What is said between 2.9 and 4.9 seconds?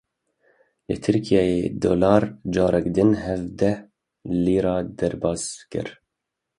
din hevdeh lîre